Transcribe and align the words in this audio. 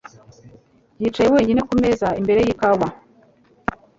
Yicaye 1.01 1.29
wenyine 1.35 1.61
ku 1.67 1.73
meza 1.81 2.07
imbere 2.19 2.39
y’ikawa. 2.45 2.87